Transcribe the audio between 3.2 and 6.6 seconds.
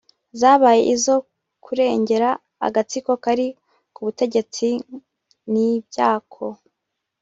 kari ku butegetsi n’ibyako